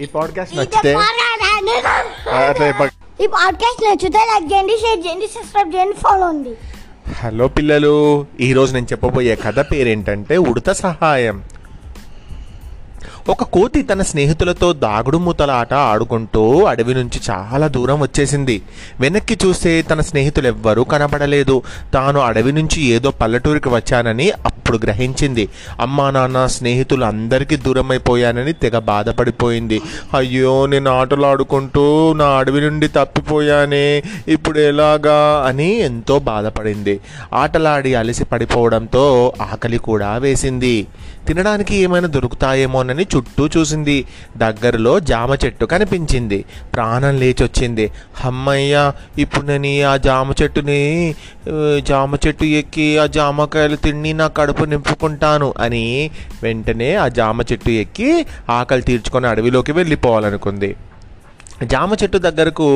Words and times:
ఈ 0.00 0.06
పాడ్కాస్ట్ 0.06 0.56
నచ్చితే 0.56 0.92
ఈ 3.24 3.26
పాడ్కాస్ట్ 3.26 3.82
నచ్చితే 3.84 4.18
లైక్ 4.18 4.52
చేయండి 4.52 4.72
షేర్ 4.72 5.06
చేయండి 5.06 5.26
సబ్స్క్రైబ్ 5.26 5.74
చేయండి 5.74 5.96
ఫాలో 5.96 6.26
ఉంది. 6.26 6.52
హలో 7.20 7.48
పిల్లలు 7.48 8.26
ఈరోజు 8.40 8.74
నేను 8.74 8.86
చెప్పబోయే 8.86 9.36
కథ 9.36 9.60
పేరేంటంటే 9.60 10.36
ఉడత 10.36 10.70
సహాయం. 10.72 11.44
ఒక 13.28 13.42
కోతి 13.42 13.82
తన 13.82 14.02
స్నేహితులతో 14.02 14.72
దాగుడుమూతలాట 14.72 15.74
ఆట 15.74 15.74
ఆడుకుంటూ 15.74 16.64
అడవి 16.64 16.94
నుంచి 16.94 17.20
చాలా 17.30 17.66
దూరం 17.66 18.00
వచ్చేసింది. 18.00 18.62
వెనక్కి 19.00 19.38
చూస్తే 19.44 19.82
తన 19.82 20.00
స్నేహితులు 20.00 20.46
ఎవ్వరూ 20.46 20.84
కనబడలేదు. 20.84 21.62
తాను 21.94 22.20
అడవి 22.20 22.52
నుంచి 22.52 22.82
ఏదో 22.82 23.10
పల్లెటూరికి 23.10 23.68
వచ్చానని 23.68 24.30
అప్పుడు 24.30 24.78
గ్రహించింది. 24.78 25.48
అమ్మా 25.80 26.10
నాన్న 26.10 26.46
స్నేహితులు 26.46 27.04
అందరికీ 27.04 27.56
దూరం 27.56 27.90
అయిపోయానని 27.90 28.52
తెగ 28.52 28.78
బాధపడిపోయింది. 28.78 29.80
అయ్యో 30.16 30.66
నేను 30.66 30.90
ఆటలు 30.90 31.26
ఆడుకుంటూ 31.26 32.12
నా 32.12 32.26
అడవి 32.26 32.60
నుండి 32.60 32.88
తప్పిపోయానే 32.88 34.02
ఇప్పుడు 34.28 34.58
ఎలాగా 34.58 35.44
అని 35.46 35.78
ఎంతో 35.78 36.18
బాధపడింది. 36.18 37.00
ఆటలాడి 37.32 37.94
అలసి 37.94 38.24
పడిపోవడంతో 38.24 39.32
ఆకలి 39.42 39.78
కూడా 39.78 40.16
వేసింది. 40.16 40.86
తినడానికి 41.28 41.76
ఏమైనా 41.76 42.08
దొరుకుతాయేమోనని 42.08 43.04
చుట్టూ 43.16 43.46
చూసింది. 43.56 43.96
దగ్గరలో 44.36 44.92
జామ 45.10 45.32
చెట్టు 45.44 45.64
కనిపించింది. 45.72 46.38
ప్రాణం 46.74 47.14
లేచొచ్చింది. 47.22 47.86
అమ్మయ్య 48.24 48.92
ఇప్పుడు 49.18 49.46
నేను 49.46 49.72
ఆ 49.90 49.96
జామ 50.06 50.32
చెట్టుని 50.42 50.80
జామ 51.88 52.14
చెట్టు 52.26 52.44
ఎక్కి 52.60 52.88
ఆ 52.98 53.06
జామకాయలు 53.18 53.76
తిని 53.76 54.12
నా 54.12 54.26
కడుపు 54.38 54.64
నింపుకుంటాను 54.64 55.54
అని 55.60 56.10
వెంటనే 56.42 56.90
ఆ 56.94 57.06
జామ 57.20 57.40
చెట్టు 57.52 57.70
ఎక్కి 57.82 58.10
ఆకలి 58.50 58.82
తీర్చుకొని 58.82 59.26
అడవిలోకి 59.26 59.72
వెళ్ళిపోవాలనుకుంది. 59.72 60.70
జామ 61.72 61.92
చెట్టు 62.02 62.18
దగ్గరకు 62.18 62.68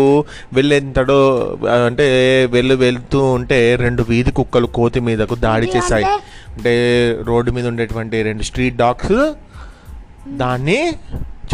వెళ్ళేంతడో 0.52 1.16
అంటే 1.86 2.06
వెళ్ళి 2.50 2.74
వెళ్తూ 2.82 3.20
ఉంటే 3.36 3.58
రెండు 3.76 4.02
వీధి 4.08 4.30
కుక్కలు 4.30 4.68
కోతి 4.76 5.00
మీదకు 5.00 5.34
దాడి 5.34 5.66
చేశాయి. 5.76 6.06
అంటే 6.54 6.72
రోడ్డు 7.26 7.50
మీద 7.56 7.66
ఉండేటువంటి 7.66 8.22
రెండు 8.28 8.42
స్ట్రీట్ 8.42 8.76
డాగ్స్ 8.76 9.18
దాన్ని 10.36 10.92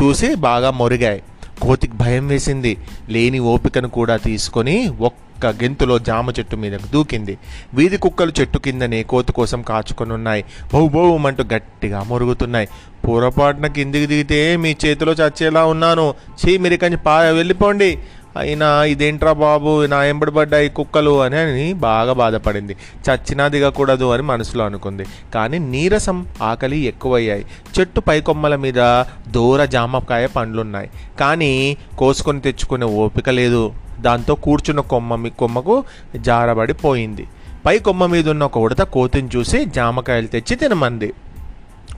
చూసి 0.01 0.35
బాగా 0.35 0.71
మొరిగాయి. 0.71 1.23
కోతికి 1.63 1.93
భయం 1.93 2.29
వేసింది. 2.29 2.77
లేని 3.09 3.39
ఓపికను 3.39 3.89
కూడా 3.89 4.17
తీసుకొని 4.17 4.89
ఒక్క 5.01 5.47
గెంతులో 5.47 5.99
జామ 5.99 6.31
చెట్టు 6.31 6.57
మీదకు 6.57 6.93
దూకింది. 6.93 7.39
వీధి 7.75 7.97
కుక్కలు 7.97 8.33
చెట్టు 8.41 8.59
కిందనే 8.59 9.03
కోతి 9.03 9.33
కోసం 9.33 9.63
కాచుకొని 9.63 10.13
ఉన్నాయి 10.13 10.45
బౌ 10.75 10.89
బౌ 10.89 11.19
గట్టిగా 11.43 12.03
మురుగుతున్నాయి. 12.03 12.69
పొరపాటున 13.09 13.67
కిందికి 13.67 14.07
దిగితే 14.07 14.57
మీ 14.57 14.77
చేతిలో 14.85 15.13
చచ్చేలా 15.13 15.65
ఉన్నాను. 15.65 16.15
చీ 16.45 16.59
మీరు 16.59 16.77
కానీ 16.77 16.97
పా 16.97 17.19
వెళ్ళిపోండి. 17.19 17.99
అయినా 18.37 18.85
ఇదేంట్రా 18.85 19.33
బాబు? 19.33 19.87
నా 19.87 20.05
ఎంబడిపడ్డాయి 20.05 20.69
కుక్కలు 20.69 21.23
అని 21.23 21.37
అని 21.37 21.73
బాగా 21.73 22.13
బాధపడింది. 22.13 22.77
చచ్చినా 23.11 23.49
దిగకూడదు 23.49 24.13
అని 24.13 24.23
మనసులో 24.23 24.65
అనుకుంది. 24.65 25.05
కానీ 25.35 25.59
నీరసం 25.59 26.27
ఆకలి 26.43 26.79
ఎక్కువయ్యాయి. 26.79 27.47
చెట్టు 27.81 28.01
పైకొమ్మల 28.01 28.57
మీద 28.57 29.05
దూర 29.31 29.65
జామకాయ 29.65 30.27
పండ్లున్నాయి. 30.27 30.91
కానీ 31.21 31.77
కోసుకొని 31.99 32.41
తెచ్చుకునే 32.41 32.87
ఓపిక 32.87 33.31
లేదు. 33.31 33.73
దాంతో 34.01 34.35
కూర్చున్న 34.35 34.81
కొమ్మ 34.81 35.15
మీ 35.15 35.31
కొమ్మకు 35.31 35.85
జారబడిపోయింది. 36.17 37.27
పై 37.67 37.79
కొమ్మ 37.79 38.07
మీద 38.07 38.29
ఉన్న 38.29 38.45
ఒక 38.45 38.59
ఉడత 38.59 38.83
కోతిని 38.83 39.29
చూసి 39.37 39.65
జామకాయలు 39.65 40.27
తెచ్చి 40.27 40.57
తినమంది. 40.57 41.13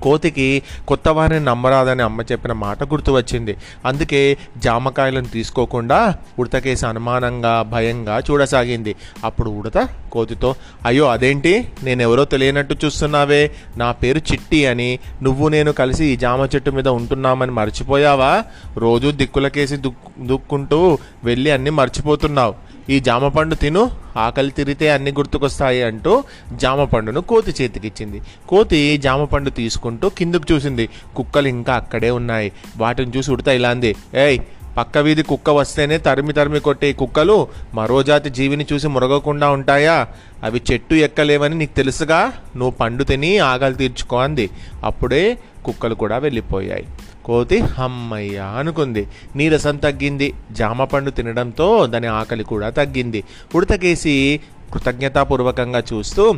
కోతికి 0.03 0.63
కొత్త 0.89 1.09
వారిని 1.09 1.45
నమ్మరాదని 1.45 2.03
అమ్మ 2.03 2.23
చెప్పిన 2.23 2.53
మాట 2.53 2.85
గుర్తు 2.85 3.13
వచ్చింది. 3.13 3.57
అందుకే 3.85 4.37
జామకాయలను 4.59 5.25
తీసుకోకుండా 5.25 6.15
ఉడతకేసి 6.39 6.87
అనుమానంగా 6.87 7.63
భయంగా 7.63 8.23
చూడసాగింది. 8.31 8.97
అప్పుడు 9.25 9.51
ఉడత 9.51 9.89
కోతితో 10.13 10.55
అయ్యో 10.87 11.07
అదేంటి? 11.07 11.69
నేనెవరో 11.83 12.25
తెలియనట్టు 12.25 12.77
చూస్తున్నావే. 12.85 13.51
నా 13.77 13.93
పేరు 13.93 14.19
చిట్టి 14.19 14.67
అని. 14.67 14.99
నువ్వు 15.23 15.49
నేను 15.49 15.73
కలిసి 15.73 16.05
ఈ 16.05 16.17
జామ 16.17 16.49
చెట్టు 16.55 16.71
మీద 16.71 16.89
ఉంటున్నామని 16.89 17.51
మర్చిపోయావా? 17.51 18.45
రోజు 18.77 19.11
దిక్కులకేసి 19.11 19.77
దుక్ 19.77 20.27
దుక్కుంటూ 20.27 20.99
వెళ్ళి 21.25 21.51
అన్నీ 21.51 21.71
మర్చిపోతున్నావు. 21.71 22.66
ఈ 22.91 23.01
జామ 23.01 23.29
పండు 23.29 23.55
తిను 23.55 23.91
ఆకలి 24.17 24.51
తిరితే 24.51 24.91
అన్ని 24.91 25.11
గుర్తుకొస్తాయి 25.11 25.83
అంటూ 25.83 26.25
జామ 26.53 26.85
పండును 26.85 27.21
కోతి 27.21 27.55
చేతికిచ్చింది. 27.63 28.23
కోతి 28.49 28.97
జామ 28.97 29.25
పండు 29.25 29.51
తీసుకుంటూ 29.51 30.09
కిందకు 30.09 30.53
చూసింది. 30.53 30.89
కుక్కలు 31.17 31.49
ఇంకా 31.49 31.75
అక్కడే 31.75 32.11
ఉన్నాయి. 32.11 32.53
వాటిని 32.77 33.13
చూసి 33.17 33.31
ఉడతా 33.31 33.53
ఇలా 33.53 33.71
అంది 33.71 33.97
ఏయ్ 34.15 34.39
పక్క 34.77 34.99
వీధి 34.99 35.23
కుక్క 35.23 35.51
వస్తేనే 35.51 35.99
తరిమి 35.99 36.33
తరిమి 36.33 36.61
కొట్టే 36.61 36.93
కుక్కలు. 36.93 37.49
మరో 37.75 38.03
జాతి 38.03 38.31
జీవిని 38.31 38.67
చూసి 38.73 38.89
మురగకుండా 38.89 39.51
ఉంటాయా? 39.51 40.09
అవి 40.45 40.63
చెట్టు 40.73 40.95
ఎక్కలేవని 40.95 41.55
నీకు 41.55 41.77
తెలుసుగా? 41.77 42.33
నువ్వు 42.57 42.71
పండు 42.71 43.05
తిని 43.05 43.39
ఆకలి 43.39 43.75
తీర్చుకో 43.75 44.17
అంది. 44.17 44.51
అప్పుడే 44.85 45.39
కుక్కలు 45.65 45.95
కూడా 45.95 46.19
వెళ్ళిపోయాయి. 46.19 46.87
కోతి 47.27 47.59
హమ్మయ్యా 47.59 48.47
అనుకుంది. 48.47 49.09
నీరసం 49.37 49.77
తగ్గింది. 49.77 50.35
జామ 50.53 50.85
పండు 50.85 51.11
తినడంతో 51.11 51.87
దాని 51.87 52.07
ఆకలి 52.07 52.45
కూడా 52.45 52.71
తగ్గింది. 52.71 53.25
ఉడతకేసి 53.55 54.41
కృతజ్ఞతాపూర్వకంగా 54.73 55.83
చూస్తూ 55.93 56.35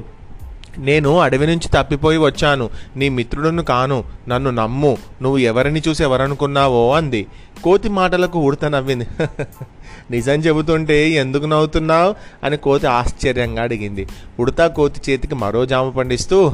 నేను 0.79 1.19
అడవి 1.19 1.47
నుంచి 1.47 1.69
తప్పిపోయి 1.69 2.19
వచ్చాను. 2.19 2.71
నీ 2.97 3.09
మిత్రుడును 3.09 3.63
కాను. 3.63 4.05
నన్ను 4.29 4.51
నమ్ము. 4.51 4.99
నువ్వు 5.23 5.39
ఎవరిని 5.39 5.83
చూసి 5.89 6.03
ఎవరనుకున్నావో 6.03 6.95
అంది. 6.95 7.27
కోతి 7.65 7.89
మాటలకు 7.89 8.39
ఉడత 8.39 8.65
నవ్వింది. 8.65 9.07
నిజం 10.11 10.33
చెబుతుంటే 10.33 11.11
ఎందుకు 11.11 11.47
నవ్వుతున్నావు? 11.47 12.15
అని 12.45 12.57
కోతి 12.57 12.87
ఆశ్చర్యంగా 12.87 13.63
అడిగింది. 13.63 14.07
ఉడత 14.41 14.67
కోతి 14.67 15.13
చేతికి 15.13 15.35
మరో 15.35 15.67
జామ 15.67 15.89
పండిస్తూ 15.91 16.53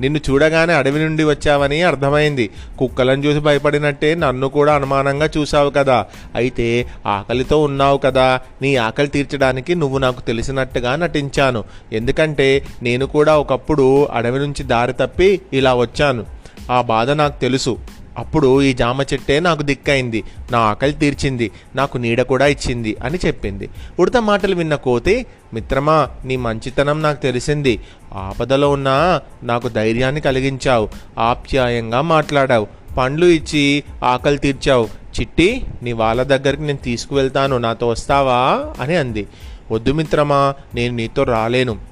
నిన్ను 0.00 0.20
చూడగానే 0.30 0.72
అడవి 0.72 1.04
నుండి 1.04 1.24
వచ్చావని 1.24 1.82
అర్థమైంది. 1.82 2.50
కుక్కలను 2.78 3.22
చూసి 3.22 3.38
భయపడినట్టే 3.38 4.14
నన్ను 4.14 4.48
కూడా 4.48 4.74
అనుమానంగా 4.74 5.30
చూశావు 5.38 5.70
కదా. 5.70 6.06
అయితే 6.34 6.86
ఆకలితో 7.06 7.62
ఉన్నావు 7.62 7.98
కదా. 7.98 8.40
నీ 8.62 8.76
ఆకలి 8.76 9.08
తీర్చడానికి 9.08 9.74
నువ్వు 9.74 9.98
నాకు 9.98 10.20
తెలిసినట్టుగా 10.20 10.96
నటించాను. 10.96 11.64
ఎందుకంటే 11.92 12.66
నేను 12.82 13.06
కూడా 13.06 13.38
ఒకప్పుడు 13.38 14.04
అడవి 14.04 14.38
నుంచి 14.38 14.62
దారి 14.62 14.92
తప్పి 14.92 15.40
ఇలా 15.52 15.74
వచ్చాను. 15.74 16.24
ఆ 16.70 16.80
బాధ 16.80 17.10
నాకు 17.10 17.40
తెలుసు. 17.40 17.78
అప్పుడు 18.18 18.62
ఈ 18.62 18.72
జామ 18.72 19.02
చెట్టే 19.02 19.40
నాకు 19.40 19.62
దిక్కైంది 19.62 20.24
నా 20.52 20.58
ఆకలి 20.58 20.92
తీర్చింది 20.92 21.50
నాకు 21.76 21.98
నీడ 21.98 22.22
కూడా 22.22 22.46
ఇచ్చింది 22.46 22.96
అని 23.04 23.18
చెప్పింది. 23.26 23.70
ఉడత 24.00 24.16
మాటలు 24.16 24.54
విన్న 24.54 24.74
కోతి 24.74 25.26
మిత్రమా 25.54 26.08
నీ 26.24 26.36
మంచితనం 26.36 27.02
నాకు 27.02 27.22
తెలిసింది. 27.22 27.80
ఆపదలో 28.12 28.70
ఉన్నా 28.70 29.20
నాకు 29.42 29.68
ధైర్యాన్ని 29.68 30.20
కలిగించావు 30.20 30.88
ఆప్యాయంగా 31.18 32.00
మాట్లాడావు. 32.00 32.66
పండ్లు 32.98 33.26
ఇచ్చి 33.26 33.84
ఆకలి 34.04 34.38
తీర్చావు. 34.38 34.84
చిట్టి 35.20 35.64
నీ 35.82 35.92
వాళ్ళ 35.92 36.22
దగ్గరికి 36.22 36.62
నేను 36.62 36.78
తీసుకువెళ్తాను 36.78 37.58
నాతో 37.58 37.88
వస్తావా? 37.88 38.74
అని 38.80 38.96
అంది. 38.96 39.26
వద్దు 39.72 39.92
మిత్రమా 39.92 40.54
నేను 40.74 40.96
నీతో 40.96 41.22
రాలేను. 41.22 41.89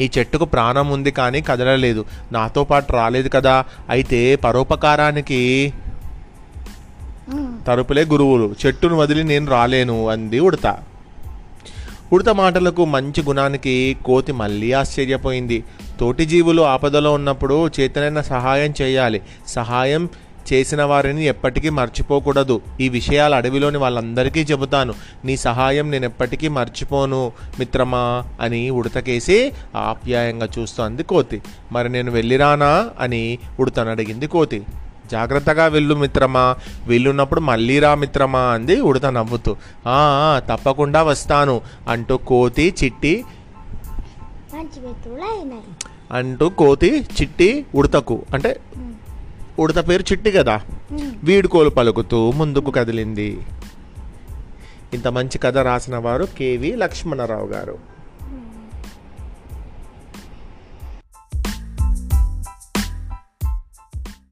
ఈ 0.00 0.10
చెట్టుకు 0.18 0.44
ప్రాణం 0.44 0.88
ఉంది 0.88 1.10
కానీ 1.10 1.40
కదలలేదు. 1.40 2.04
నాతో 2.32 2.64
పాటు 2.64 2.92
రాలేదు 2.92 3.28
కదా. 3.28 3.64
అయితే 3.90 4.36
పరోపకారానికి 4.36 5.72
తరుపులే 7.66 8.04
గురువులు. 8.04 8.54
చెట్టును 8.66 8.96
వదిలి 8.96 9.24
నేను 9.24 9.50
రాలేను 9.50 10.08
అంది 10.08 10.40
ఉడత. 10.40 10.78
ఉడత 12.12 12.28
మాటలకు 12.28 12.84
మంచి 12.84 13.22
గుణానికి 13.22 13.96
కోతి 14.04 14.32
మళ్ళీ 14.32 14.72
ఆశ్చర్యపోయింది. 14.72 15.64
తోటి 16.00 16.24
జీవులు 16.24 16.62
ఆపదలో 16.62 17.12
ఉన్నప్పుడు 17.12 17.70
చేతనైన 17.80 18.20
సహాయం 18.20 18.74
చేయాలి. 18.82 19.22
సహాయం 19.46 20.08
చేసిన 20.52 20.82
వారిని 20.82 21.24
ఎప్పటికీ 21.24 21.68
మర్చిపోకూడదు. 21.68 22.60
ఈ 22.80 22.88
విషయాలు 22.88 23.34
అడవిలోని 23.34 23.78
వాళ్ళందరికీ 23.78 24.40
చెబుతాను. 24.40 24.94
నీ 25.24 25.36
సహాయం 25.36 25.90
నేను 25.90 26.04
ఎప్పటికీ 26.04 26.48
మర్చిపోను 26.48 27.32
మిత్రమా 27.58 28.24
అని 28.40 28.70
ఉడతకేసి 28.70 29.52
ఆప్యాయంగా 29.76 30.48
చూస్తోంది 30.58 31.02
కోతి. 31.02 31.42
మరి 31.72 31.88
నేను 31.88 32.10
వెళ్ళిరానా 32.10 32.90
అని 33.00 33.38
ఉడతను 33.60 33.90
అడిగింది 33.90 34.26
కోతి. 34.26 34.62
జాగ్రత్తగా 35.10 35.66
వెళ్ళు 35.66 35.94
మిత్రమా. 35.94 36.56
వెళ్ళున్నప్పుడు 36.86 37.40
మళ్ళీ 37.40 37.78
రా 37.78 37.94
మిత్రమా 37.94 38.40
అంది 38.40 38.80
ఉడత 38.80 39.06
నవ్వుతూ. 39.06 39.56
"ఆ, 39.86 40.40
ఆ, 40.46 40.54
తప్పకుండా 40.54 41.02
వస్తాను 41.02 41.60
అంటూ 41.88 42.16
కోతి 42.16 42.74
చిట్టి 42.84 43.24
అంటూ 46.12 46.48
కోతి 46.48 47.06
చిట్టి 47.20 47.66
ఉడతకు. 47.74 48.22
అంటే 48.34 48.60
ఉడత 49.58 49.88
పేరు 49.88 50.02
చిట్టి 50.02 50.30
కదా. 50.32 50.60
వీడుకోలు 51.24 51.70
పలుకుతూ 51.70 52.30
ముందుకు 52.30 52.70
కదిలింది. 52.70 53.40
ఇంత 54.94 55.08
మంచి 55.08 55.38
కథ 55.38 55.58
రాసిన 55.58 55.96
వారు 55.96 56.28
కేవి 56.38 56.76
లక్ష్మణరావు 56.76 57.46
గారు. 57.46 57.97